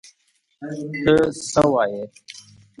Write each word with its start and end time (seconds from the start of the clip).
ته 1.03 1.13
څه 1.49 1.63
وایې!؟ 1.71 2.03